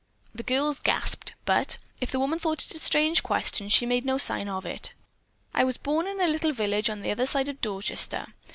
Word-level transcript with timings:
The 0.33 0.41
girls 0.41 0.79
gasped, 0.79 1.35
but, 1.45 1.77
if 1.99 2.09
the 2.09 2.17
woman 2.19 2.39
thought 2.39 2.65
it 2.65 2.73
a 2.73 2.79
strange 2.79 3.21
question, 3.21 3.69
she 3.69 3.85
made 3.85 4.03
no 4.03 4.17
sign 4.17 4.49
of 4.49 4.65
it. 4.65 4.93
"I 5.53 5.63
was 5.63 5.77
born 5.77 6.07
in 6.07 6.19
a 6.19 6.27
little 6.27 6.53
village 6.53 6.89
on 6.89 7.03
the 7.03 7.11
other 7.11 7.27
side 7.27 7.47
of 7.47 7.61
Dorchester. 7.61 8.33